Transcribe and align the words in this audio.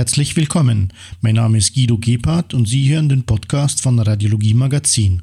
Herzlich 0.00 0.34
willkommen. 0.34 0.94
Mein 1.20 1.34
Name 1.34 1.58
ist 1.58 1.74
Guido 1.74 1.98
Gebhardt 1.98 2.54
und 2.54 2.66
Sie 2.66 2.90
hören 2.90 3.10
den 3.10 3.24
Podcast 3.24 3.82
von 3.82 3.98
Radiologie 3.98 4.54
Magazin. 4.54 5.20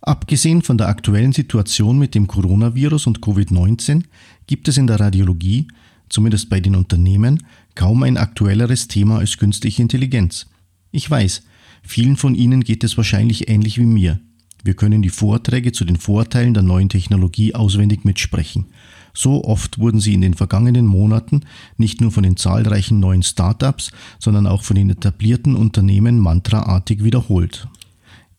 Abgesehen 0.00 0.62
von 0.62 0.78
der 0.78 0.88
aktuellen 0.88 1.32
Situation 1.32 1.98
mit 1.98 2.14
dem 2.14 2.26
Coronavirus 2.26 3.06
und 3.06 3.20
Covid-19 3.20 4.04
gibt 4.46 4.66
es 4.68 4.78
in 4.78 4.86
der 4.86 4.98
Radiologie, 4.98 5.68
zumindest 6.08 6.48
bei 6.48 6.60
den 6.60 6.74
Unternehmen, 6.74 7.44
kaum 7.74 8.02
ein 8.02 8.16
aktuelleres 8.16 8.88
Thema 8.88 9.18
als 9.18 9.36
künstliche 9.36 9.82
Intelligenz. 9.82 10.46
Ich 10.90 11.10
weiß, 11.10 11.42
vielen 11.82 12.16
von 12.16 12.34
Ihnen 12.34 12.64
geht 12.64 12.82
es 12.82 12.96
wahrscheinlich 12.96 13.50
ähnlich 13.50 13.76
wie 13.76 13.84
mir. 13.84 14.20
Wir 14.64 14.72
können 14.72 15.02
die 15.02 15.10
Vorträge 15.10 15.72
zu 15.72 15.84
den 15.84 15.96
Vorteilen 15.96 16.54
der 16.54 16.62
neuen 16.62 16.88
Technologie 16.88 17.54
auswendig 17.54 18.06
mitsprechen. 18.06 18.68
So 19.12 19.44
oft 19.44 19.78
wurden 19.78 20.00
sie 20.00 20.14
in 20.14 20.20
den 20.20 20.34
vergangenen 20.34 20.86
Monaten 20.86 21.42
nicht 21.76 22.00
nur 22.00 22.10
von 22.10 22.22
den 22.22 22.36
zahlreichen 22.36 23.00
neuen 23.00 23.22
Startups, 23.22 23.92
sondern 24.18 24.46
auch 24.46 24.62
von 24.62 24.76
den 24.76 24.90
etablierten 24.90 25.56
Unternehmen 25.56 26.18
mantraartig 26.18 27.04
wiederholt. 27.04 27.68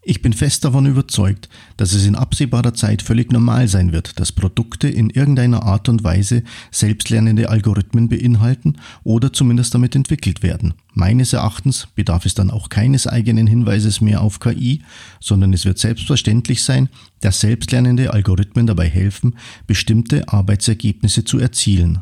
Ich 0.03 0.23
bin 0.23 0.33
fest 0.33 0.65
davon 0.65 0.87
überzeugt, 0.87 1.47
dass 1.77 1.93
es 1.93 2.07
in 2.07 2.15
absehbarer 2.15 2.73
Zeit 2.73 3.03
völlig 3.03 3.31
normal 3.31 3.67
sein 3.67 3.91
wird, 3.91 4.19
dass 4.19 4.31
Produkte 4.31 4.87
in 4.89 5.11
irgendeiner 5.11 5.61
Art 5.61 5.89
und 5.89 6.03
Weise 6.03 6.41
selbstlernende 6.71 7.49
Algorithmen 7.49 8.09
beinhalten 8.09 8.77
oder 9.03 9.31
zumindest 9.31 9.75
damit 9.75 9.95
entwickelt 9.95 10.41
werden. 10.41 10.73
Meines 10.95 11.33
Erachtens 11.33 11.87
bedarf 11.93 12.25
es 12.25 12.33
dann 12.33 12.49
auch 12.49 12.69
keines 12.69 13.05
eigenen 13.05 13.45
Hinweises 13.45 14.01
mehr 14.01 14.21
auf 14.21 14.39
KI, 14.39 14.81
sondern 15.19 15.53
es 15.53 15.65
wird 15.65 15.77
selbstverständlich 15.77 16.63
sein, 16.63 16.89
dass 17.19 17.39
selbstlernende 17.39 18.11
Algorithmen 18.11 18.65
dabei 18.65 18.89
helfen, 18.89 19.35
bestimmte 19.67 20.27
Arbeitsergebnisse 20.27 21.25
zu 21.25 21.37
erzielen. 21.37 21.99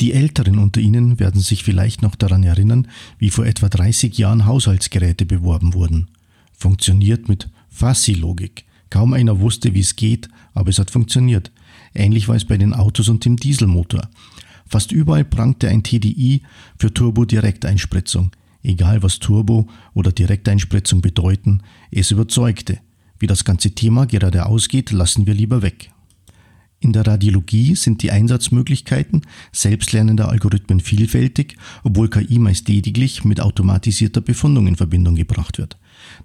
Die 0.00 0.12
Älteren 0.12 0.60
unter 0.60 0.80
Ihnen 0.80 1.18
werden 1.18 1.40
sich 1.40 1.64
vielleicht 1.64 2.00
noch 2.00 2.14
daran 2.14 2.44
erinnern, 2.44 2.86
wie 3.18 3.30
vor 3.30 3.44
etwa 3.44 3.68
30 3.68 4.16
Jahren 4.16 4.46
Haushaltsgeräte 4.46 5.26
beworben 5.26 5.74
wurden 5.74 6.06
funktioniert 6.58 7.28
mit 7.28 7.48
Fassi-Logik. 7.70 8.64
Kaum 8.90 9.12
einer 9.12 9.40
wusste, 9.40 9.74
wie 9.74 9.80
es 9.80 9.96
geht, 9.96 10.28
aber 10.52 10.70
es 10.70 10.78
hat 10.78 10.90
funktioniert. 10.90 11.52
Ähnlich 11.94 12.28
war 12.28 12.36
es 12.36 12.44
bei 12.44 12.58
den 12.58 12.74
Autos 12.74 13.08
und 13.08 13.24
dem 13.24 13.36
Dieselmotor. 13.36 14.08
Fast 14.66 14.92
überall 14.92 15.24
prangte 15.24 15.68
ein 15.68 15.82
TDI 15.82 16.42
für 16.78 16.92
Turbo-Direkteinspritzung. 16.92 18.32
Egal 18.62 19.02
was 19.02 19.18
Turbo 19.18 19.68
oder 19.94 20.12
Direkteinspritzung 20.12 21.00
bedeuten, 21.00 21.62
es 21.90 22.10
überzeugte. 22.10 22.78
Wie 23.18 23.26
das 23.26 23.44
ganze 23.44 23.70
Thema 23.70 24.06
gerade 24.06 24.46
ausgeht, 24.46 24.90
lassen 24.90 25.26
wir 25.26 25.34
lieber 25.34 25.62
weg. 25.62 25.90
In 26.80 26.92
der 26.92 27.04
Radiologie 27.04 27.74
sind 27.74 28.02
die 28.02 28.12
Einsatzmöglichkeiten 28.12 29.22
selbstlernender 29.50 30.28
Algorithmen 30.28 30.78
vielfältig, 30.78 31.56
obwohl 31.82 32.08
KI 32.08 32.38
meist 32.38 32.68
lediglich 32.68 33.24
mit 33.24 33.40
automatisierter 33.40 34.20
Befundung 34.20 34.68
in 34.68 34.76
Verbindung 34.76 35.16
gebracht 35.16 35.58
wird. 35.58 35.76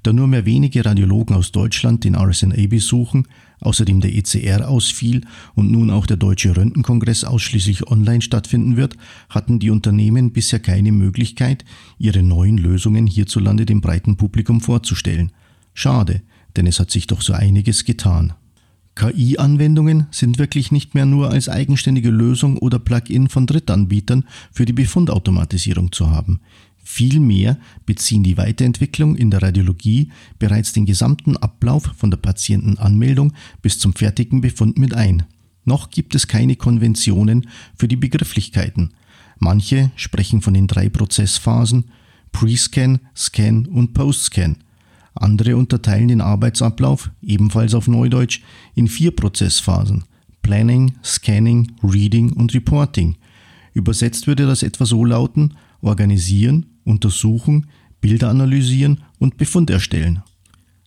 Da 0.04 0.14
nur 0.14 0.28
mehr 0.28 0.46
wenige 0.46 0.86
Radiologen 0.86 1.36
aus 1.36 1.52
Deutschland 1.52 2.04
den 2.04 2.16
RSNA 2.16 2.68
besuchen, 2.68 3.28
außerdem 3.62 4.00
der 4.02 4.14
ECR 4.14 4.70
ausfiel 4.70 5.22
und 5.56 5.72
nun 5.72 5.90
auch 5.90 6.06
der 6.06 6.18
Deutsche 6.18 6.56
Röntgenkongress 6.56 7.24
ausschließlich 7.24 7.88
online 7.88 8.22
stattfinden 8.22 8.78
wird, 8.78 8.96
hatten 9.30 9.58
die 9.58 9.72
Unternehmen 9.72 10.34
bisher 10.34 10.60
keine 10.60 10.92
Möglichkeit, 10.92 11.66
ihre 11.98 12.22
neuen 12.22 12.60
Lösungen 12.60 13.08
hierzulande 13.08 13.66
dem 13.66 13.82
breiten 13.82 14.18
Publikum 14.18 14.62
vorzustellen. 14.62 15.32
Schade, 15.74 16.22
denn 16.56 16.68
es 16.68 16.80
hat 16.80 16.92
sich 16.92 17.08
doch 17.08 17.22
so 17.22 17.34
einiges 17.34 17.86
getan. 17.86 18.34
KI-Anwendungen 18.96 20.08
sind 20.12 20.38
wirklich 20.38 20.72
nicht 20.72 20.94
mehr 20.94 21.06
nur 21.06 21.32
als 21.32 21.50
eigenständige 21.50 22.12
Lösung 22.12 22.58
oder 22.58 22.80
Plugin 22.80 23.28
von 23.28 23.48
Drittanbietern 23.48 24.26
für 24.52 24.66
die 24.66 24.74
Befundautomatisierung 24.74 25.92
zu 25.92 26.12
haben. 26.12 26.42
Vielmehr 26.84 27.58
beziehen 27.86 28.24
die 28.24 28.38
Weiterentwicklung 28.38 29.16
in 29.16 29.32
der 29.32 29.42
Radiologie 29.42 30.12
bereits 30.38 30.74
den 30.74 30.86
gesamten 30.86 31.38
Ablauf 31.38 31.92
von 31.96 32.12
der 32.12 32.18
Patientenanmeldung 32.18 33.34
bis 33.62 33.80
zum 33.80 33.94
fertigen 33.94 34.42
Befund 34.42 34.78
mit 34.78 34.94
ein. 34.94 35.24
Noch 35.66 35.90
gibt 35.90 36.14
es 36.14 36.28
keine 36.28 36.58
Konventionen 36.58 37.48
für 37.76 37.88
die 37.88 37.96
Begrifflichkeiten. 37.96 38.92
Manche 39.40 39.92
sprechen 39.96 40.42
von 40.42 40.54
den 40.54 40.68
drei 40.68 40.90
Prozessphasen 40.90 41.86
Pre-Scan, 42.34 43.00
Scan 43.16 43.66
und 43.68 43.94
Post-Scan. 43.94 44.58
Andere 45.16 45.56
unterteilen 45.58 46.08
den 46.08 46.22
Arbeitsablauf, 46.22 47.12
ebenfalls 47.22 47.74
auf 47.74 47.88
Neudeutsch, 47.88 48.42
in 48.76 48.88
vier 48.88 49.12
Prozessphasen 49.12 50.06
Planning, 50.42 50.94
Scanning, 51.04 51.72
Reading 51.82 52.34
und 52.34 52.54
Reporting. 52.54 53.16
Übersetzt 53.74 54.28
würde 54.28 54.46
das 54.46 54.62
etwa 54.62 54.86
so 54.86 55.04
lauten 55.06 55.56
Organisieren, 55.82 56.68
Untersuchen, 56.84 57.68
Bilder 58.02 58.30
analysieren 58.30 59.02
und 59.20 59.38
Befund 59.38 59.70
erstellen. 59.70 60.22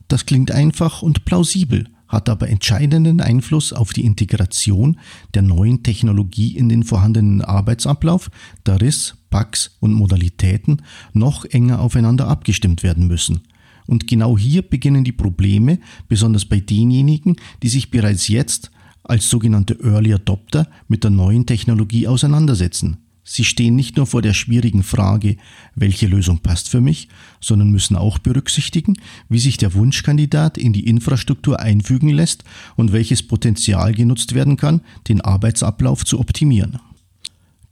Das 0.09 0.27
klingt 0.27 0.51
einfach 0.51 1.03
und 1.03 1.25
plausibel, 1.25 1.89
hat 2.07 2.29
aber 2.29 2.49
entscheidenden 2.49 3.21
Einfluss 3.21 3.73
auf 3.73 3.93
die 3.93 4.05
Integration 4.05 4.99
der 5.35 5.43
neuen 5.43 5.83
Technologie 5.83 6.57
in 6.57 6.69
den 6.69 6.85
vorhandenen 6.85 7.43
Arbeitsablauf, 7.43 8.31
da 8.65 8.77
RIS, 8.77 9.17
Bugs 9.31 9.77
und 9.81 9.93
Modalitäten 9.93 10.83
noch 11.13 11.45
enger 11.47 11.81
aufeinander 11.81 12.29
abgestimmt 12.29 12.83
werden 12.83 13.09
müssen. 13.09 13.41
Und 13.87 14.07
genau 14.07 14.37
hier 14.37 14.63
beginnen 14.63 15.05
die 15.05 15.13
Probleme, 15.13 15.79
besonders 16.09 16.45
bei 16.45 16.61
denjenigen, 16.61 17.37
die 17.63 17.69
sich 17.69 17.91
bereits 17.91 18.29
jetzt 18.29 18.71
als 19.05 19.31
sogenannte 19.31 19.79
Early 19.83 20.15
Adopter 20.15 20.69
mit 20.89 21.05
der 21.05 21.11
neuen 21.11 21.47
Technologie 21.47 22.09
auseinandersetzen. 22.09 22.99
Sie 23.29 23.45
stehen 23.45 23.75
nicht 23.75 23.97
nur 23.97 24.07
vor 24.07 24.23
der 24.23 24.35
schwierigen 24.35 24.85
Frage, 24.85 25.37
welche 25.75 26.07
Lösung 26.07 26.39
passt 26.39 26.69
für 26.69 26.81
mich, 26.81 27.09
sondern 27.41 27.73
müssen 27.73 27.97
auch 27.97 28.21
berücksichtigen, 28.21 28.95
wie 29.29 29.41
sich 29.41 29.57
der 29.57 29.75
Wunschkandidat 29.75 30.57
in 30.57 30.73
die 30.73 30.87
Infrastruktur 30.87 31.59
einfügen 31.59 32.09
lässt 32.09 32.45
und 32.77 32.93
welches 32.93 33.25
Potenzial 33.25 33.95
genutzt 33.95 34.35
werden 34.37 34.57
kann, 34.57 34.81
den 35.09 35.21
Arbeitsablauf 35.21 36.05
zu 36.05 36.21
optimieren. 36.21 36.79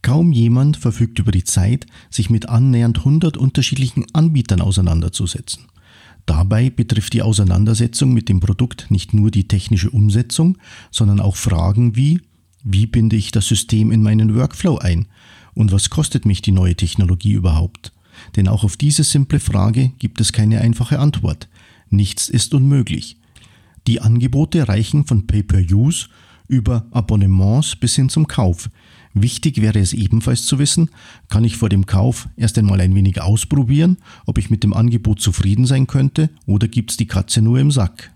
Kaum 0.01 0.33
jemand 0.33 0.75
verfügt 0.75 1.19
über 1.19 1.31
die 1.31 1.45
Zeit, 1.45 1.85
sich 2.09 2.29
mit 2.29 2.49
annähernd 2.49 2.99
100 2.99 3.37
unterschiedlichen 3.37 4.05
Anbietern 4.13 4.59
auseinanderzusetzen. 4.59 5.67
Dabei 6.25 6.69
betrifft 6.69 7.13
die 7.13 7.21
Auseinandersetzung 7.21 8.13
mit 8.13 8.29
dem 8.29 8.39
Produkt 8.39 8.89
nicht 8.89 9.13
nur 9.13 9.29
die 9.29 9.47
technische 9.47 9.91
Umsetzung, 9.91 10.57
sondern 10.91 11.19
auch 11.19 11.35
Fragen 11.35 11.95
wie, 11.95 12.21
wie 12.63 12.87
binde 12.87 13.15
ich 13.15 13.31
das 13.31 13.47
System 13.47 13.91
in 13.91 14.01
meinen 14.01 14.35
Workflow 14.35 14.77
ein? 14.79 15.07
Und 15.53 15.71
was 15.71 15.89
kostet 15.89 16.25
mich 16.25 16.41
die 16.41 16.51
neue 16.51 16.75
Technologie 16.75 17.33
überhaupt? 17.33 17.93
Denn 18.35 18.47
auch 18.47 18.63
auf 18.63 18.75
diese 18.75 19.03
simple 19.03 19.39
Frage 19.39 19.91
gibt 19.99 20.19
es 20.19 20.33
keine 20.33 20.61
einfache 20.61 20.99
Antwort. 20.99 21.47
Nichts 21.89 22.27
ist 22.27 22.53
unmöglich. 22.53 23.17
Die 23.87 24.01
Angebote 24.01 24.67
reichen 24.67 25.05
von 25.05 25.27
Pay-per-Use 25.27 26.07
über 26.47 26.85
Abonnements 26.91 27.75
bis 27.75 27.95
hin 27.95 28.09
zum 28.09 28.27
Kauf. 28.27 28.69
Wichtig 29.13 29.61
wäre 29.61 29.79
es 29.79 29.93
ebenfalls 29.93 30.45
zu 30.45 30.59
wissen, 30.59 30.89
kann 31.29 31.45
ich 31.45 31.55
vor 31.55 31.69
dem 31.69 31.85
Kauf 31.85 32.27
erst 32.35 32.57
einmal 32.57 32.81
ein 32.81 32.93
wenig 32.95 33.21
ausprobieren, 33.21 33.97
ob 34.25 34.37
ich 34.37 34.49
mit 34.49 34.63
dem 34.63 34.73
Angebot 34.73 35.21
zufrieden 35.21 35.65
sein 35.65 35.87
könnte 35.87 36.29
oder 36.45 36.67
gibt 36.67 36.91
es 36.91 36.97
die 36.97 37.07
Katze 37.07 37.41
nur 37.41 37.59
im 37.59 37.71
Sack. 37.71 38.11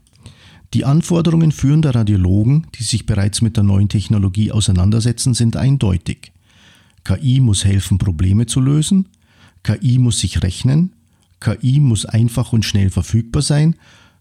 Die 0.74 0.86
Anforderungen 0.86 1.52
führender 1.52 1.96
Radiologen, 1.96 2.68
die 2.76 2.84
sich 2.84 3.06
bereits 3.06 3.42
mit 3.42 3.58
der 3.58 3.64
neuen 3.64 3.90
Technologie 3.90 4.52
auseinandersetzen, 4.52 5.34
sind 5.34 5.56
eindeutig. 5.56 6.32
KI 7.04 7.40
muss 7.40 7.66
helfen, 7.66 7.98
Probleme 7.98 8.46
zu 8.46 8.60
lösen. 8.60 9.08
KI 9.64 9.98
muss 9.98 10.20
sich 10.20 10.44
rechnen. 10.44 10.94
KI 11.40 11.80
muss 11.80 12.06
einfach 12.06 12.54
und 12.54 12.66
schnell 12.66 12.90
verfügbar 12.90 13.42
sein. 13.42 13.76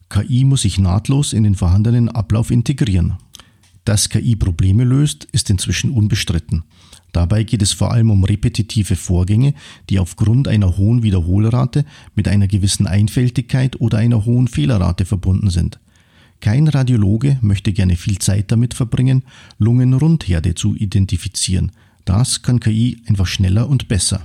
KI 0.08 0.44
muss 0.44 0.62
sich 0.62 0.78
nahtlos 0.78 1.34
in 1.34 1.42
den 1.42 1.54
vorhandenen 1.54 2.08
Ablauf 2.08 2.50
integrieren. 2.50 3.14
Dass 3.88 4.10
KI 4.10 4.36
Probleme 4.36 4.84
löst, 4.84 5.24
ist 5.32 5.48
inzwischen 5.48 5.92
unbestritten. 5.92 6.62
Dabei 7.12 7.42
geht 7.42 7.62
es 7.62 7.72
vor 7.72 7.90
allem 7.90 8.10
um 8.10 8.22
repetitive 8.22 8.96
Vorgänge, 8.96 9.54
die 9.88 9.98
aufgrund 9.98 10.46
einer 10.46 10.76
hohen 10.76 11.02
Wiederholrate 11.02 11.86
mit 12.14 12.28
einer 12.28 12.48
gewissen 12.48 12.86
Einfältigkeit 12.86 13.80
oder 13.80 13.96
einer 13.96 14.26
hohen 14.26 14.46
Fehlerrate 14.46 15.06
verbunden 15.06 15.48
sind. 15.48 15.80
Kein 16.40 16.68
Radiologe 16.68 17.38
möchte 17.40 17.72
gerne 17.72 17.96
viel 17.96 18.18
Zeit 18.18 18.52
damit 18.52 18.74
verbringen, 18.74 19.24
Lungenrundherde 19.56 20.54
zu 20.54 20.76
identifizieren, 20.76 21.72
das 22.04 22.42
kann 22.42 22.60
KI 22.60 23.00
einfach 23.06 23.26
schneller 23.26 23.70
und 23.70 23.88
besser. 23.88 24.20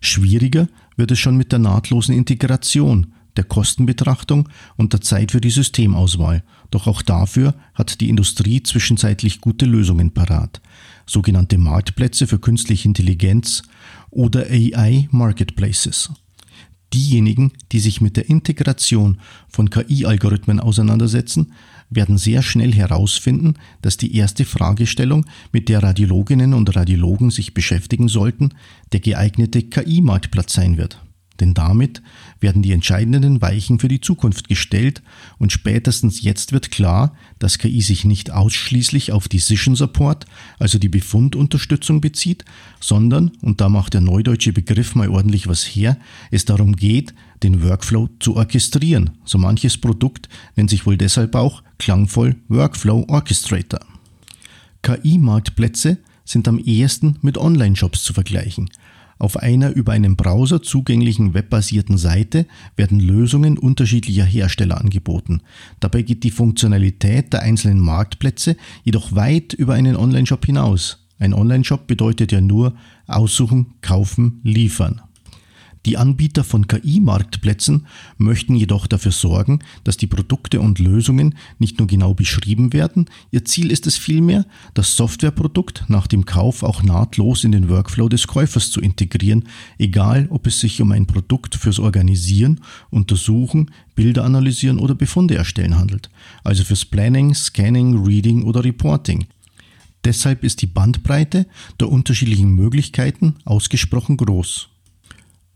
Schwieriger 0.00 0.68
wird 0.96 1.10
es 1.10 1.18
schon 1.18 1.36
mit 1.36 1.52
der 1.52 1.58
nahtlosen 1.58 2.14
Integration, 2.14 3.12
der 3.36 3.44
Kostenbetrachtung 3.44 4.48
und 4.76 4.94
der 4.94 5.02
Zeit 5.02 5.32
für 5.32 5.40
die 5.40 5.50
Systemauswahl. 5.50 6.42
Doch 6.70 6.86
auch 6.86 7.02
dafür 7.02 7.54
hat 7.74 8.00
die 8.00 8.08
Industrie 8.08 8.62
zwischenzeitlich 8.62 9.40
gute 9.40 9.66
Lösungen 9.66 10.12
parat. 10.12 10.60
Sogenannte 11.06 11.58
Marktplätze 11.58 12.26
für 12.26 12.38
künstliche 12.38 12.86
Intelligenz 12.86 13.62
oder 14.10 14.46
AI 14.50 15.08
Marketplaces. 15.10 16.10
Diejenigen, 16.92 17.52
die 17.70 17.78
sich 17.78 18.00
mit 18.00 18.16
der 18.16 18.28
Integration 18.28 19.20
von 19.48 19.70
KI-Algorithmen 19.70 20.58
auseinandersetzen, 20.58 21.52
werden 21.88 22.18
sehr 22.18 22.42
schnell 22.42 22.72
herausfinden, 22.72 23.54
dass 23.82 23.96
die 23.96 24.14
erste 24.16 24.44
Fragestellung, 24.44 25.26
mit 25.52 25.68
der 25.68 25.82
Radiologinnen 25.82 26.54
und 26.54 26.74
Radiologen 26.74 27.30
sich 27.30 27.54
beschäftigen 27.54 28.08
sollten, 28.08 28.50
der 28.92 29.00
geeignete 29.00 29.62
KI-Marktplatz 29.62 30.54
sein 30.54 30.76
wird. 30.76 31.00
Denn 31.40 31.54
damit 31.54 32.02
werden 32.38 32.62
die 32.62 32.72
entscheidenden 32.72 33.40
Weichen 33.40 33.78
für 33.78 33.88
die 33.88 34.00
Zukunft 34.00 34.48
gestellt 34.48 35.02
und 35.38 35.52
spätestens 35.52 36.22
jetzt 36.22 36.52
wird 36.52 36.70
klar, 36.70 37.16
dass 37.38 37.58
KI 37.58 37.80
sich 37.80 38.04
nicht 38.04 38.30
ausschließlich 38.30 39.12
auf 39.12 39.26
Decision 39.26 39.74
Support, 39.74 40.26
also 40.58 40.78
die 40.78 40.88
Befundunterstützung 40.88 42.00
bezieht, 42.00 42.44
sondern, 42.78 43.32
und 43.40 43.60
da 43.60 43.68
macht 43.68 43.94
der 43.94 44.02
neudeutsche 44.02 44.52
Begriff 44.52 44.94
mal 44.94 45.08
ordentlich 45.08 45.48
was 45.48 45.64
her, 45.64 45.96
es 46.30 46.44
darum 46.44 46.76
geht, 46.76 47.14
den 47.42 47.62
Workflow 47.62 48.08
zu 48.18 48.36
orchestrieren. 48.36 49.10
So 49.24 49.38
manches 49.38 49.78
Produkt 49.78 50.28
nennt 50.56 50.68
sich 50.68 50.84
wohl 50.84 50.98
deshalb 50.98 51.34
auch 51.34 51.62
klangvoll 51.78 52.36
Workflow 52.48 53.06
Orchestrator. 53.08 53.80
KI-Marktplätze 54.82 55.98
sind 56.24 56.46
am 56.48 56.58
ehesten 56.58 57.18
mit 57.22 57.38
Online-Shops 57.38 58.04
zu 58.04 58.12
vergleichen. 58.12 58.70
Auf 59.20 59.36
einer 59.36 59.72
über 59.76 59.92
einen 59.92 60.16
Browser 60.16 60.62
zugänglichen 60.62 61.34
webbasierten 61.34 61.98
Seite 61.98 62.46
werden 62.74 62.98
Lösungen 63.00 63.58
unterschiedlicher 63.58 64.24
Hersteller 64.24 64.80
angeboten. 64.80 65.42
Dabei 65.78 66.00
geht 66.00 66.24
die 66.24 66.30
Funktionalität 66.30 67.34
der 67.34 67.42
einzelnen 67.42 67.80
Marktplätze 67.80 68.56
jedoch 68.82 69.14
weit 69.14 69.52
über 69.52 69.74
einen 69.74 69.96
Online-Shop 69.96 70.46
hinaus. 70.46 71.06
Ein 71.18 71.34
Online-Shop 71.34 71.86
bedeutet 71.86 72.32
ja 72.32 72.40
nur 72.40 72.74
aussuchen, 73.06 73.74
kaufen, 73.82 74.40
liefern. 74.42 75.02
Die 75.86 75.96
Anbieter 75.96 76.44
von 76.44 76.68
KI-Marktplätzen 76.68 77.86
möchten 78.18 78.54
jedoch 78.54 78.86
dafür 78.86 79.12
sorgen, 79.12 79.60
dass 79.82 79.96
die 79.96 80.06
Produkte 80.06 80.60
und 80.60 80.78
Lösungen 80.78 81.36
nicht 81.58 81.78
nur 81.78 81.88
genau 81.88 82.12
beschrieben 82.12 82.74
werden, 82.74 83.06
ihr 83.30 83.46
Ziel 83.46 83.70
ist 83.70 83.86
es 83.86 83.96
vielmehr, 83.96 84.44
das 84.74 84.96
Softwareprodukt 84.96 85.84
nach 85.88 86.06
dem 86.06 86.26
Kauf 86.26 86.62
auch 86.62 86.82
nahtlos 86.82 87.44
in 87.44 87.52
den 87.52 87.70
Workflow 87.70 88.10
des 88.10 88.26
Käufers 88.26 88.70
zu 88.70 88.82
integrieren, 88.82 89.44
egal 89.78 90.26
ob 90.28 90.46
es 90.46 90.60
sich 90.60 90.82
um 90.82 90.92
ein 90.92 91.06
Produkt 91.06 91.54
fürs 91.54 91.78
Organisieren, 91.78 92.60
Untersuchen, 92.90 93.70
Bilder 93.94 94.24
analysieren 94.24 94.78
oder 94.78 94.94
Befunde 94.94 95.36
erstellen 95.36 95.78
handelt, 95.78 96.10
also 96.44 96.62
fürs 96.62 96.84
Planning, 96.84 97.34
Scanning, 97.34 98.04
Reading 98.04 98.42
oder 98.42 98.64
Reporting. 98.64 99.26
Deshalb 100.04 100.44
ist 100.44 100.60
die 100.60 100.66
Bandbreite 100.66 101.46
der 101.78 101.90
unterschiedlichen 101.90 102.50
Möglichkeiten 102.54 103.36
ausgesprochen 103.44 104.18
groß. 104.18 104.68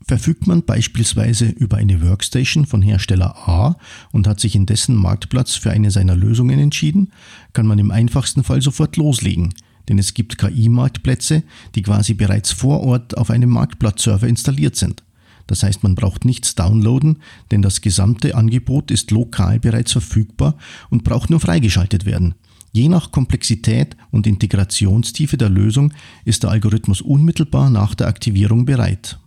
Verfügt 0.07 0.45
man 0.45 0.63
beispielsweise 0.63 1.47
über 1.47 1.77
eine 1.77 1.99
Workstation 2.07 2.67
von 2.67 2.83
Hersteller 2.83 3.35
A 3.49 3.75
und 4.11 4.27
hat 4.27 4.39
sich 4.39 4.55
in 4.55 4.67
dessen 4.67 4.95
Marktplatz 4.95 5.55
für 5.55 5.71
eine 5.71 5.89
seiner 5.89 6.15
Lösungen 6.15 6.59
entschieden, 6.59 7.11
kann 7.53 7.65
man 7.65 7.79
im 7.79 7.89
einfachsten 7.89 8.43
Fall 8.43 8.61
sofort 8.61 8.97
loslegen, 8.97 9.55
denn 9.89 9.97
es 9.97 10.13
gibt 10.13 10.37
KI-Marktplätze, 10.37 11.41
die 11.73 11.81
quasi 11.81 12.13
bereits 12.13 12.51
vor 12.51 12.81
Ort 12.81 13.17
auf 13.17 13.31
einem 13.31 13.49
Marktplatzserver 13.49 14.27
installiert 14.27 14.75
sind. 14.75 15.01
Das 15.47 15.63
heißt, 15.63 15.81
man 15.81 15.95
braucht 15.95 16.23
nichts 16.23 16.53
downloaden, 16.53 17.17
denn 17.49 17.63
das 17.63 17.81
gesamte 17.81 18.35
Angebot 18.35 18.91
ist 18.91 19.09
lokal 19.09 19.59
bereits 19.59 19.91
verfügbar 19.91 20.55
und 20.91 21.03
braucht 21.03 21.31
nur 21.31 21.39
freigeschaltet 21.39 22.05
werden. 22.05 22.35
Je 22.71 22.89
nach 22.89 23.11
Komplexität 23.11 23.95
und 24.11 24.27
Integrationstiefe 24.27 25.37
der 25.37 25.49
Lösung 25.49 25.93
ist 26.25 26.43
der 26.43 26.51
Algorithmus 26.51 27.01
unmittelbar 27.01 27.69
nach 27.71 27.95
der 27.95 28.07
Aktivierung 28.07 28.65
bereit. 28.65 29.17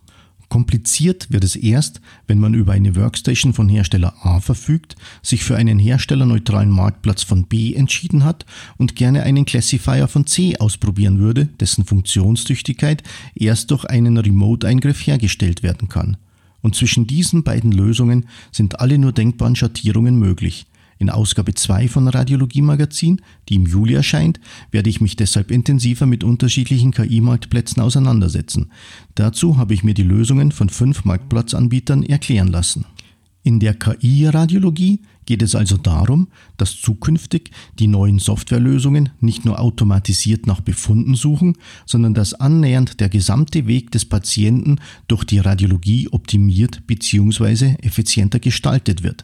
Kompliziert 0.49 1.31
wird 1.31 1.43
es 1.43 1.55
erst, 1.55 2.01
wenn 2.25 2.39
man 2.39 2.55
über 2.55 2.73
eine 2.73 2.95
Workstation 2.95 3.53
von 3.53 3.69
Hersteller 3.69 4.15
A 4.23 4.39
verfügt, 4.39 4.95
sich 5.21 5.43
für 5.43 5.55
einen 5.55 5.77
herstellerneutralen 5.77 6.71
Marktplatz 6.71 7.21
von 7.21 7.45
B 7.45 7.75
entschieden 7.75 8.25
hat 8.25 8.47
und 8.77 8.95
gerne 8.95 9.21
einen 9.23 9.45
Classifier 9.45 10.07
von 10.07 10.25
C 10.25 10.57
ausprobieren 10.57 11.19
würde, 11.19 11.45
dessen 11.45 11.85
Funktionstüchtigkeit 11.85 13.03
erst 13.35 13.69
durch 13.69 13.85
einen 13.85 14.17
Remote-Eingriff 14.17 15.05
hergestellt 15.05 15.61
werden 15.61 15.87
kann. 15.87 16.17
Und 16.61 16.75
zwischen 16.75 17.05
diesen 17.05 17.43
beiden 17.43 17.71
Lösungen 17.71 18.25
sind 18.51 18.79
alle 18.79 18.97
nur 18.97 19.11
denkbaren 19.11 19.55
Schattierungen 19.55 20.17
möglich. 20.17 20.65
In 21.01 21.09
Ausgabe 21.09 21.53
2 21.53 21.87
von 21.87 22.09
Radiologie 22.09 22.61
Magazin, 22.61 23.21
die 23.47 23.55
im 23.55 23.65
Juli 23.65 23.93
erscheint, 23.93 24.41
werde 24.69 24.89
ich 24.89 24.99
mich 24.99 25.15
deshalb 25.15 25.49
intensiver 25.49 26.05
mit 26.05 26.25
unterschiedlichen 26.25 26.91
KI-Marktplätzen 26.91 27.81
auseinandersetzen. 27.81 28.69
Dazu 29.15 29.57
habe 29.57 29.73
ich 29.73 29.85
mir 29.85 29.93
die 29.93 30.03
Lösungen 30.03 30.51
von 30.51 30.67
fünf 30.67 31.05
Marktplatzanbietern 31.05 32.03
erklären 32.03 32.49
lassen. 32.49 32.85
In 33.43 33.61
der 33.61 33.75
KI-Radiologie 33.75 34.99
geht 35.25 35.41
es 35.41 35.55
also 35.55 35.77
darum, 35.77 36.27
dass 36.57 36.81
zukünftig 36.81 37.51
die 37.79 37.87
neuen 37.87 38.19
Softwarelösungen 38.19 39.11
nicht 39.21 39.45
nur 39.45 39.59
automatisiert 39.59 40.47
nach 40.47 40.59
Befunden 40.59 41.15
suchen, 41.15 41.55
sondern 41.85 42.13
dass 42.13 42.33
annähernd 42.33 42.99
der 42.99 43.07
gesamte 43.07 43.67
Weg 43.67 43.91
des 43.91 44.03
Patienten 44.03 44.81
durch 45.07 45.23
die 45.23 45.39
Radiologie 45.39 46.09
optimiert 46.11 46.85
bzw. 46.87 47.75
effizienter 47.81 48.39
gestaltet 48.39 49.03
wird. 49.03 49.23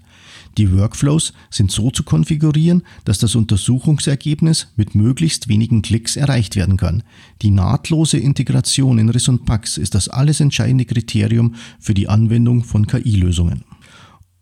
Die 0.57 0.71
Workflows 0.71 1.33
sind 1.49 1.69
so 1.69 1.91
zu 1.91 2.03
konfigurieren, 2.03 2.83
dass 3.03 3.19
das 3.19 3.35
Untersuchungsergebnis 3.35 4.67
mit 4.77 4.95
möglichst 4.95 5.49
wenigen 5.49 5.81
Klicks 5.81 6.15
erreicht 6.15 6.55
werden 6.55 6.77
kann. 6.77 7.03
Die 7.41 7.51
nahtlose 7.51 8.17
Integration 8.17 8.97
in 8.97 9.09
RIS 9.09 9.27
und 9.27 9.45
PAX 9.45 9.77
ist 9.77 9.95
das 9.95 10.07
alles 10.07 10.39
entscheidende 10.39 10.85
Kriterium 10.85 11.55
für 11.79 11.93
die 11.93 12.07
Anwendung 12.07 12.63
von 12.63 12.87
KI-Lösungen. 12.87 13.63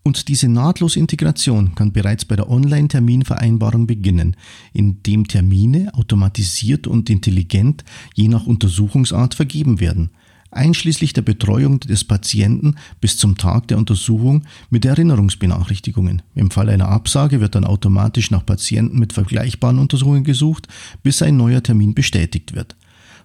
Und 0.04 0.28
diese 0.28 0.50
nahtlose 0.50 1.00
Integration 1.00 1.76
kann 1.76 1.94
bereits 1.94 2.26
bei 2.26 2.36
der 2.36 2.50
Online-Terminvereinbarung 2.50 3.88
beginnen, 3.88 4.36
indem 4.74 5.28
Termine 5.28 5.94
automatisiert 5.94 6.88
und 6.88 7.10
intelligent 7.10 7.86
je 8.14 8.28
nach 8.28 8.46
Untersuchungsart 8.46 9.34
vergeben 9.34 9.80
werden 9.80 10.12
einschließlich 10.56 11.14
der 11.14 11.22
Betreuung 11.22 11.80
des 11.80 12.04
Patienten 12.04 12.76
bis 13.02 13.18
zum 13.18 13.38
Tag 13.38 13.68
der 13.68 13.78
Untersuchung 13.78 14.44
mit 14.70 14.86
Erinnerungsbenachrichtigungen. 14.86 16.22
Im 16.36 16.52
Fall 16.52 16.70
einer 16.70 16.90
Absage 16.90 17.42
wird 17.42 17.56
dann 17.56 17.66
automatisch 17.66 18.32
nach 18.32 18.46
Patienten 18.46 19.00
mit 19.00 19.14
vergleichbaren 19.14 19.80
Untersuchungen 19.80 20.24
gesucht, 20.24 20.68
bis 21.04 21.22
ein 21.22 21.38
neuer 21.38 21.64
Termin 21.64 21.94
bestätigt 21.94 22.56
wird. 22.56 22.76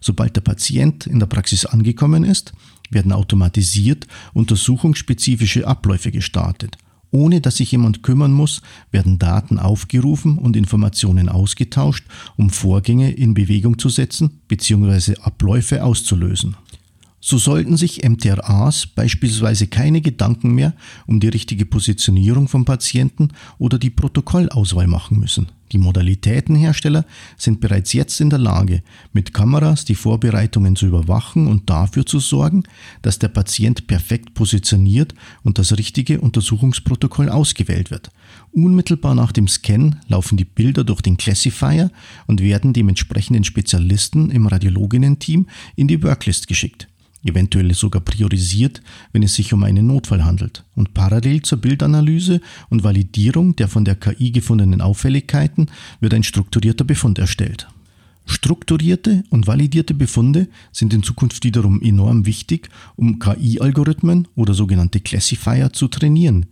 Sobald 0.01 0.37
der 0.37 0.43
Patient 0.43 1.07
in 1.07 1.19
der 1.19 1.27
Praxis 1.27 1.67
angekommen 1.67 2.25
ist, 2.25 2.53
werden 2.91 3.13
automatisiert 3.13 4.07
untersuchungsspezifische 4.33 5.67
Abläufe 5.67 6.11
gestartet. 6.11 6.79
Ohne 7.11 7.41
dass 7.41 7.57
sich 7.57 7.73
jemand 7.73 8.03
kümmern 8.03 8.33
muss, 8.33 8.61
werden 8.91 9.19
Daten 9.19 9.59
aufgerufen 9.59 10.37
und 10.37 10.57
Informationen 10.57 11.29
ausgetauscht, 11.29 12.05
um 12.37 12.50
Vorgänge 12.50 13.12
in 13.12 13.33
Bewegung 13.35 13.79
zu 13.79 13.88
setzen 13.88 14.41
bzw. 14.49 15.17
Abläufe 15.23 15.83
auszulösen. 15.85 16.57
So 17.21 17.37
sollten 17.37 17.77
sich 17.77 18.09
MTRAs 18.09 18.87
beispielsweise 18.87 19.67
keine 19.67 20.01
Gedanken 20.01 20.55
mehr 20.55 20.75
um 21.07 21.19
die 21.19 21.29
richtige 21.29 21.67
Positionierung 21.67 22.47
von 22.47 22.65
Patienten 22.65 23.31
oder 23.59 23.79
die 23.79 23.91
Protokollauswahl 23.91 24.87
machen 24.87 25.19
müssen. 25.19 25.49
Die 25.73 25.79
Modalitätenhersteller 25.79 27.05
sind 27.37 27.61
bereits 27.61 27.93
jetzt 27.93 28.21
in 28.21 28.31
der 28.31 28.39
Lage, 28.39 28.83
mit 29.13 29.35
Kameras 29.35 29.85
die 29.85 29.97
Vorbereitungen 29.97 30.77
zu 30.77 30.87
überwachen 30.87 31.49
und 31.49 31.69
dafür 31.69 32.07
zu 32.07 32.21
sorgen, 32.21 32.63
dass 33.03 33.19
der 33.19 33.29
Patient 33.29 33.87
perfekt 33.89 34.35
positioniert 34.35 35.13
und 35.43 35.59
das 35.59 35.77
richtige 35.77 36.21
Untersuchungsprotokoll 36.21 37.29
ausgewählt 37.29 37.91
wird. 37.91 38.11
Unmittelbar 38.53 39.17
nach 39.17 39.33
dem 39.33 39.49
Scan 39.49 39.97
laufen 40.07 40.39
die 40.39 40.47
Bilder 40.47 40.85
durch 40.85 41.03
den 41.03 41.17
Classifier 41.17 41.91
und 42.27 42.41
werden 42.41 42.73
dem 42.73 42.89
entsprechenden 42.89 43.45
Spezialisten 43.45 44.31
im 44.31 44.47
Radiologinnen-Team 44.47 45.49
in 45.77 45.89
die 45.89 46.03
Worklist 46.03 46.47
geschickt 46.47 46.89
eventuell 47.25 47.73
sogar 47.75 48.03
priorisiert, 48.03 48.83
wenn 49.13 49.23
es 49.23 49.35
sich 49.35 49.53
um 49.53 49.65
einen 49.65 49.87
Notfall 49.87 50.25
handelt. 50.25 50.65
Und 50.75 50.95
parallel 50.95 51.43
zur 51.43 51.59
Bildanalyse 51.59 52.41
und 52.71 52.85
Validierung 52.85 53.57
der 53.57 53.69
von 53.69 53.85
der 53.85 53.97
KI 53.97 54.31
gefundenen 54.31 54.81
Auffälligkeiten 54.81 55.67
wird 56.01 56.15
ein 56.15 56.23
strukturierter 56.23 56.85
Befund 56.85 57.19
erstellt. 57.19 57.69
Strukturierte 58.31 59.25
und 59.31 59.47
validierte 59.47 59.95
Befunde 59.95 60.49
sind 60.71 60.93
in 60.93 61.03
Zukunft 61.03 61.45
wiederum 61.45 61.81
enorm 61.81 62.27
wichtig, 62.27 62.69
um 62.95 63.19
KI-Algorithmen 63.19 64.29
oder 64.35 64.53
sogenannte 64.53 65.01
Classifier 65.01 65.73
zu 65.73 65.89
trainieren. 65.89 66.47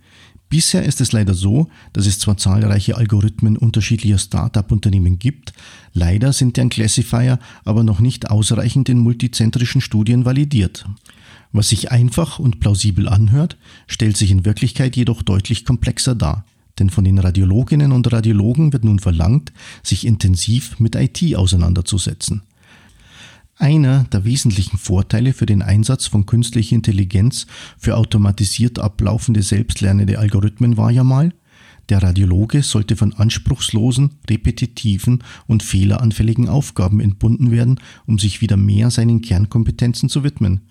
Bisher 0.49 0.85
ist 0.85 1.00
es 1.00 1.11
leider 1.11 1.35
so, 1.35 1.69
dass 1.93 2.07
es 2.07 2.21
zwar 2.21 2.37
zahlreiche 2.37 2.97
Algorithmen 2.97 3.57
unterschiedlicher 3.57 4.19
Start-up-Unternehmen 4.19 5.19
gibt, 5.19 5.53
leider 5.93 6.33
sind 6.33 6.57
deren 6.57 6.69
Classifier 6.69 7.41
aber 7.65 7.83
noch 7.83 7.99
nicht 7.99 8.31
ausreichend 8.31 8.88
in 8.88 8.99
multizentrischen 8.99 9.81
Studien 9.81 10.25
validiert. 10.25 10.87
Was 11.53 11.71
sich 11.71 11.91
einfach 11.91 12.38
und 12.38 12.61
plausibel 12.61 13.09
anhört, 13.09 13.57
stellt 13.88 14.17
sich 14.17 14.31
in 14.31 14.45
Wirklichkeit 14.45 14.95
jedoch 14.95 15.23
deutlich 15.23 15.65
komplexer 15.65 16.15
dar. 16.15 16.45
Denn 16.79 16.91
von 16.91 17.05
den 17.05 17.19
Radiologinnen 17.19 17.91
und 17.91 18.12
Radiologen 18.12 18.73
wird 18.73 18.85
nun 18.85 18.99
verlangt, 18.99 19.53
sich 19.83 20.07
intensiv 20.07 20.79
mit 20.79 20.95
IT 20.95 21.35
auseinanderzusetzen. 21.35 22.43
Einer 23.59 24.05
der 24.05 24.25
wesentlichen 24.25 24.77
Vorteile 24.77 25.33
für 25.33 25.47
den 25.47 25.63
Einsatz 25.63 26.07
von 26.07 26.27
künstlicher 26.27 26.77
Intelligenz 26.77 27.47
für 27.79 27.97
automatisiert 27.97 28.79
ablaufende 28.79 29.43
selbstlernende 29.43 30.19
Algorithmen 30.19 30.77
war 30.77 30.91
ja 30.91 31.05
mal, 31.05 31.33
der 31.89 32.03
Radiologe 32.03 32.63
sollte 32.63 32.97
von 32.97 33.15
anspruchslosen, 33.15 34.11
repetitiven 34.29 35.23
und 35.47 35.63
fehleranfälligen 35.63 36.49
Aufgaben 36.49 37.01
entbunden 37.01 37.51
werden, 37.51 37.81
um 38.07 38.19
sich 38.19 38.41
wieder 38.41 38.57
mehr 38.57 38.91
seinen 38.91 39.23
Kernkompetenzen 39.23 40.09
zu 40.09 40.25
widmen. 40.25 40.63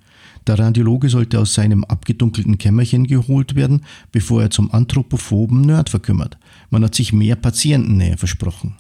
Der 0.46 0.60
Radiologe 0.60 1.10
sollte 1.10 1.40
aus 1.40 1.54
seinem 1.54 1.86
abgedunkelten 1.86 2.58
Kämmerchen 2.58 3.08
geholt 3.08 3.56
werden, 3.56 3.82
bevor 4.12 4.44
er 4.44 4.52
zum 4.52 4.72
anthropophoben 4.72 5.62
Nerd 5.62 5.90
verkümmert. 5.90 6.38
Man 6.70 6.84
hat 6.84 6.94
sich 6.94 7.14
mehr 7.14 7.36
Patientennähe 7.36 8.18
versprochen. 8.18 8.76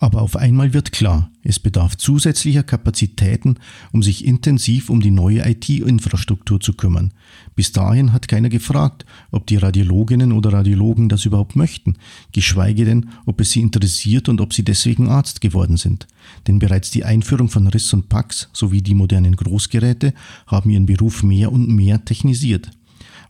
Aber 0.00 0.22
auf 0.22 0.36
einmal 0.36 0.74
wird 0.74 0.92
klar, 0.92 1.30
es 1.42 1.58
bedarf 1.58 1.96
zusätzlicher 1.96 2.62
Kapazitäten, 2.62 3.56
um 3.92 4.02
sich 4.02 4.24
intensiv 4.24 4.90
um 4.90 5.00
die 5.00 5.10
neue 5.10 5.44
IT-Infrastruktur 5.44 6.60
zu 6.60 6.74
kümmern. 6.74 7.12
Bis 7.56 7.72
dahin 7.72 8.12
hat 8.12 8.28
keiner 8.28 8.48
gefragt, 8.48 9.04
ob 9.32 9.46
die 9.48 9.56
Radiologinnen 9.56 10.32
oder 10.32 10.52
Radiologen 10.52 11.08
das 11.08 11.24
überhaupt 11.24 11.56
möchten, 11.56 11.96
geschweige 12.32 12.84
denn, 12.84 13.10
ob 13.26 13.40
es 13.40 13.50
sie 13.50 13.60
interessiert 13.60 14.28
und 14.28 14.40
ob 14.40 14.54
sie 14.54 14.62
deswegen 14.62 15.08
Arzt 15.08 15.40
geworden 15.40 15.76
sind. 15.76 16.06
Denn 16.46 16.60
bereits 16.60 16.90
die 16.90 17.04
Einführung 17.04 17.48
von 17.48 17.66
RIS 17.66 17.92
und 17.92 18.08
PAX 18.08 18.48
sowie 18.52 18.82
die 18.82 18.94
modernen 18.94 19.34
Großgeräte 19.34 20.14
haben 20.46 20.70
ihren 20.70 20.86
Beruf 20.86 21.24
mehr 21.24 21.50
und 21.50 21.68
mehr 21.68 22.04
technisiert. 22.04 22.70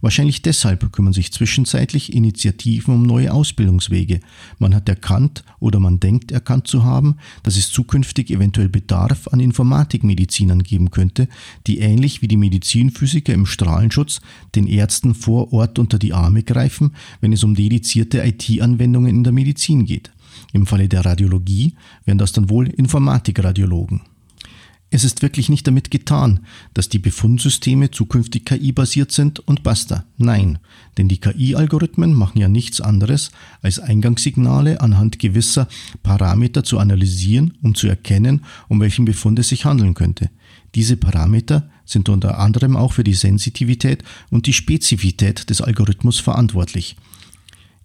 Wahrscheinlich 0.01 0.43
deshalb 0.43 0.93
kümmern 0.93 1.13
sich 1.13 1.33
zwischenzeitlich 1.33 2.13
Initiativen 2.13 2.95
um 2.95 3.03
neue 3.03 3.33
Ausbildungswege. 3.33 4.21
Man 4.59 4.75
hat 4.75 4.89
erkannt 4.89 5.45
oder 5.59 5.81
man 5.81 5.99
denkt 5.99 6.31
erkannt 6.31 6.69
zu 6.69 6.85
haben, 6.85 7.17
dass 7.43 7.57
es 7.57 7.71
zukünftig 7.71 8.31
eventuell 8.31 8.69
Bedarf 8.69 9.29
an 9.29 9.41
Informatikmedizinern 9.41 10.63
geben 10.63 10.91
könnte, 10.91 11.29
die 11.67 11.79
ähnlich 11.79 12.23
wie 12.23 12.29
die 12.29 12.37
Medizinphysiker 12.37 13.35
im 13.35 13.47
Strahlenschutz 13.47 14.21
den 14.55 14.67
Ärzten 14.67 15.15
vor 15.15 15.53
Ort 15.53 15.79
unter 15.79 15.99
die 15.99 16.13
Arme 16.13 16.43
greifen, 16.43 16.95
wenn 17.21 17.33
es 17.33 17.43
um 17.45 17.55
dedizierte 17.55 18.25
IT-Anwendungen 18.25 19.11
in 19.11 19.25
der 19.25 19.33
Medizin 19.33 19.85
geht. 19.85 20.13
Im 20.53 20.67
Falle 20.67 20.89
der 20.89 21.05
Radiologie 21.05 21.75
wären 22.05 22.19
das 22.19 22.33
dann 22.33 22.51
wohl 22.51 22.69
Informatikradiologen. 22.69 24.03
Es 24.91 25.05
ist 25.05 25.21
wirklich 25.21 25.51
nicht 25.51 25.67
damit 25.67 25.91
getan, 25.91 26.41
dass 26.73 26.89
die 26.89 26.99
Befundsysteme 26.99 27.91
zukünftig 27.91 28.47
KI-basiert 28.47 29.13
sind 29.13 29.39
und 29.41 29.63
basta. 29.63 30.05
Nein, 30.17 30.59
denn 30.97 31.09
die 31.09 31.19
KI-Algorithmen 31.19 32.15
machen 32.15 32.39
ja 32.39 32.49
nichts 32.49 32.81
anderes, 32.81 33.31
als 33.61 33.81
Eingangssignale 33.81 34.81
anhand 34.81 35.19
gewisser 35.19 35.69
Parameter 36.03 36.65
zu 36.65 36.79
analysieren, 36.79 37.59
um 37.63 37.75
zu 37.75 37.87
erkennen, 37.87 38.45
um 38.69 38.81
welchen 38.81 39.05
Befund 39.05 39.39
es 39.39 39.51
sich 39.51 39.67
handeln 39.67 39.93
könnte. 39.93 40.31
Diese 40.75 40.97
Parameter 40.97 41.69
sind 41.85 42.09
unter 42.09 42.39
anderem 42.39 42.77
auch 42.77 42.95
für 42.95 43.05
die 43.05 43.15
Sensitivität 43.15 44.05
und 44.31 44.47
die 44.47 44.53
Spezifität 44.55 45.51
des 45.51 45.61
Algorithmus 45.61 46.19
verantwortlich. 46.19 46.97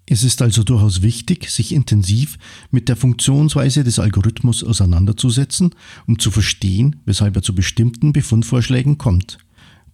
Es 0.06 0.24
ist 0.24 0.42
also 0.42 0.64
durchaus 0.64 1.02
wichtig, 1.02 1.50
sich 1.50 1.74
intensiv 1.74 2.38
mit 2.72 2.90
der 2.90 2.98
Funktionsweise 2.98 3.84
des 3.84 4.00
Algorithmus 4.00 4.64
auseinanderzusetzen, 4.64 5.76
um 6.08 6.20
zu 6.20 6.30
verstehen, 6.30 6.98
weshalb 7.06 7.36
er 7.36 7.42
zu 7.42 7.56
bestimmten 7.56 8.12
Befundvorschlägen 8.12 8.98
kommt. 8.98 9.38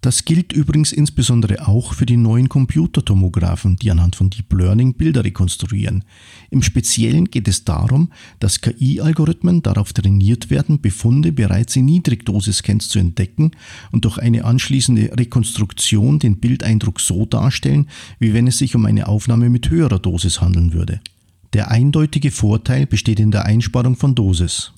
Das 0.02 0.24
gilt 0.24 0.54
übrigens 0.54 0.94
insbesondere 0.94 1.68
auch 1.68 1.94
für 1.94 2.06
die 2.06 2.16
neuen 2.16 2.48
Computertomographen, 2.48 3.76
die 3.76 3.92
anhand 3.92 4.16
von 4.16 4.30
Deep 4.30 4.54
Learning 4.54 4.94
Bilder 4.94 5.26
rekonstruieren. 5.26 6.06
Im 6.50 6.64
Speziellen 6.64 7.26
geht 7.26 7.50
es 7.50 7.66
darum, 7.66 8.10
dass 8.40 8.62
KI-Algorithmen 8.62 9.62
darauf 9.62 9.92
trainiert 9.92 10.50
werden, 10.50 10.80
Befunde 10.80 11.34
bereits 11.34 11.76
in 11.76 11.86
Niedrigdosis-Scans 11.86 12.88
zu 12.88 13.00
entdecken 13.00 13.52
und 13.92 14.06
durch 14.06 14.18
eine 14.18 14.46
anschließende 14.46 15.12
Rekonstruktion 15.18 16.20
den 16.20 16.38
Bildeindruck 16.38 17.02
so 17.02 17.26
darstellen, 17.26 17.90
wie 18.20 18.34
wenn 18.34 18.48
es 18.48 18.58
sich 18.58 18.76
um 18.76 18.86
eine 18.86 19.10
Aufnahme 19.10 19.50
mit 19.50 19.70
höherer 19.70 20.00
Dosis 20.00 20.40
handeln 20.40 20.72
würde. 20.72 21.02
Der 21.52 21.72
eindeutige 21.72 22.32
Vorteil 22.32 22.86
besteht 22.86 23.20
in 23.20 23.32
der 23.32 23.46
Einsparung 23.46 23.98
von 23.98 24.16
Dosis. 24.16 24.72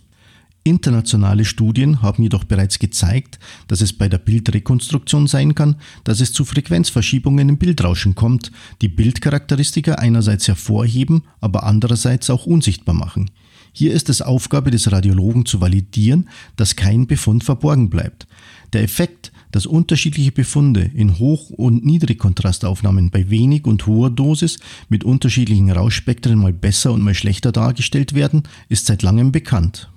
Internationale 0.64 1.44
Studien 1.44 2.02
haben 2.04 2.22
jedoch 2.22 2.44
bereits 2.44 2.78
gezeigt, 2.78 3.40
dass 3.68 3.82
es 3.82 3.94
bei 3.94 4.08
der 4.08 4.20
Bildrekonstruktion 4.20 5.26
sein 5.26 5.56
kann, 5.56 5.76
dass 6.04 6.20
es 6.20 6.34
zu 6.34 6.46
Frequenzverschiebungen 6.46 7.50
im 7.50 7.58
Bildrauschen 7.58 8.14
kommt, 8.14 8.52
die 8.82 8.88
Bildcharakteristika 8.88 9.96
einerseits 9.96 10.48
hervorheben, 10.48 11.24
aber 11.40 11.64
andererseits 11.64 12.30
auch 12.30 12.46
unsichtbar 12.46 12.94
machen. 12.94 13.32
Hier 13.74 13.94
ist 13.94 14.10
es 14.10 14.22
Aufgabe 14.22 14.70
des 14.70 14.92
Radiologen 14.92 15.46
zu 15.46 15.62
validieren, 15.62 16.30
dass 16.58 16.76
kein 16.76 17.08
Befund 17.08 17.44
verborgen 17.44 17.90
bleibt. 17.90 18.28
Der 18.74 18.84
Effekt, 18.84 19.32
dass 19.52 19.66
unterschiedliche 19.66 20.32
Befunde 20.32 20.92
in 20.94 21.20
Hoch- 21.20 21.50
und 21.50 21.86
Niedrigkontrastaufnahmen 21.86 23.10
bei 23.12 23.30
wenig 23.30 23.66
und 23.66 23.86
hoher 23.88 24.10
Dosis 24.10 24.60
mit 24.90 25.04
unterschiedlichen 25.04 25.72
Rauschspektren 25.72 26.38
mal 26.38 26.54
besser 26.54 26.92
und 26.92 27.02
mal 27.02 27.16
schlechter 27.16 27.52
dargestellt 27.52 28.14
werden, 28.14 28.44
ist 28.70 28.86
seit 28.86 29.04
langem 29.04 29.32
bekannt. 29.32 29.91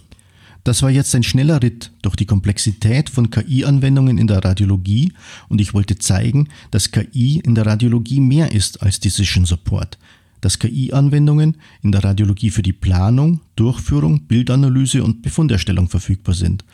Das 0.64 0.82
war 0.82 0.90
jetzt 0.90 1.14
ein 1.14 1.22
schneller 1.22 1.62
Ritt 1.62 1.92
durch 2.00 2.16
die 2.16 2.24
Komplexität 2.24 3.10
von 3.10 3.28
KI-Anwendungen 3.28 4.16
in 4.16 4.26
der 4.26 4.42
Radiologie 4.42 5.12
und 5.48 5.60
ich 5.60 5.74
wollte 5.74 5.98
zeigen, 5.98 6.48
dass 6.70 6.90
KI 6.90 7.40
in 7.44 7.54
der 7.54 7.66
Radiologie 7.66 8.20
mehr 8.20 8.50
ist 8.50 8.82
als 8.82 8.98
Decision 8.98 9.44
Support, 9.44 9.98
dass 10.40 10.58
KI-Anwendungen 10.58 11.58
in 11.82 11.92
der 11.92 12.02
Radiologie 12.02 12.48
für 12.48 12.62
die 12.62 12.72
Planung, 12.72 13.40
Durchführung, 13.56 14.22
Bildanalyse 14.22 15.04
und 15.04 15.20
Befunderstellung 15.20 15.90
verfügbar 15.90 16.34
sind, 16.34 16.64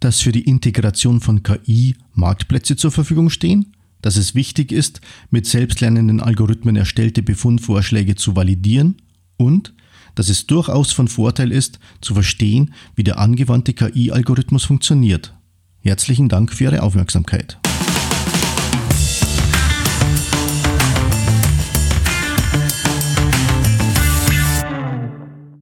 dass 0.00 0.20
für 0.20 0.32
die 0.32 0.44
Integration 0.44 1.20
von 1.20 1.42
KI 1.42 1.94
Marktplätze 2.12 2.76
zur 2.76 2.90
Verfügung 2.90 3.30
stehen, 3.30 3.72
dass 4.02 4.16
es 4.16 4.34
wichtig 4.34 4.70
ist, 4.70 5.00
mit 5.30 5.46
selbstlernenden 5.46 6.20
Algorithmen 6.20 6.76
erstellte 6.76 7.22
Befundvorschläge 7.22 8.16
zu 8.16 8.36
validieren. 8.36 8.96
Und 9.36 9.72
dass 10.14 10.28
es 10.28 10.46
durchaus 10.46 10.92
von 10.92 11.08
Vorteil 11.08 11.52
ist, 11.52 11.78
zu 12.00 12.14
verstehen, 12.14 12.74
wie 12.94 13.04
der 13.04 13.18
angewandte 13.18 13.72
KI-Algorithmus 13.72 14.64
funktioniert. 14.64 15.34
Herzlichen 15.80 16.28
Dank 16.28 16.52
für 16.52 16.64
Ihre 16.64 16.82
Aufmerksamkeit. 16.82 17.58